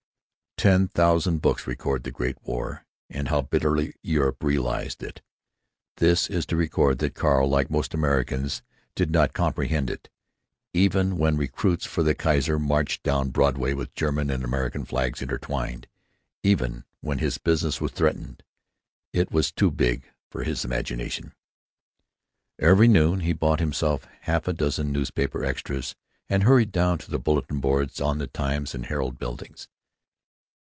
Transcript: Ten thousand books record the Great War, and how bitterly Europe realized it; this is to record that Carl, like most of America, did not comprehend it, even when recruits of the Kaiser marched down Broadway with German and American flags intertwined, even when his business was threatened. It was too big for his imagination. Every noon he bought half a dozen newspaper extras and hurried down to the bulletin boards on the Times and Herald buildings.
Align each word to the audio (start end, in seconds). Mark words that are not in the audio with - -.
Ten 0.57 0.89
thousand 0.89 1.41
books 1.41 1.65
record 1.65 2.03
the 2.03 2.11
Great 2.11 2.37
War, 2.43 2.85
and 3.09 3.29
how 3.29 3.41
bitterly 3.41 3.95
Europe 4.03 4.43
realized 4.43 5.01
it; 5.01 5.23
this 5.97 6.29
is 6.29 6.45
to 6.45 6.55
record 6.55 6.99
that 6.99 7.15
Carl, 7.15 7.49
like 7.49 7.71
most 7.71 7.95
of 7.95 7.99
America, 7.99 8.47
did 8.93 9.09
not 9.09 9.33
comprehend 9.33 9.89
it, 9.89 10.07
even 10.71 11.17
when 11.17 11.35
recruits 11.35 11.87
of 11.97 12.05
the 12.05 12.13
Kaiser 12.13 12.59
marched 12.59 13.01
down 13.01 13.29
Broadway 13.31 13.73
with 13.73 13.95
German 13.95 14.29
and 14.29 14.43
American 14.43 14.85
flags 14.85 15.19
intertwined, 15.19 15.87
even 16.43 16.83
when 16.99 17.17
his 17.17 17.39
business 17.39 17.81
was 17.81 17.91
threatened. 17.91 18.43
It 19.13 19.31
was 19.31 19.51
too 19.51 19.71
big 19.71 20.11
for 20.29 20.43
his 20.43 20.63
imagination. 20.63 21.33
Every 22.59 22.87
noon 22.87 23.21
he 23.21 23.33
bought 23.33 23.61
half 23.61 24.47
a 24.47 24.53
dozen 24.53 24.91
newspaper 24.91 25.43
extras 25.43 25.95
and 26.29 26.43
hurried 26.43 26.71
down 26.71 26.99
to 26.99 27.09
the 27.09 27.17
bulletin 27.17 27.61
boards 27.61 27.99
on 27.99 28.19
the 28.19 28.27
Times 28.27 28.75
and 28.75 28.85
Herald 28.85 29.17
buildings. 29.17 29.67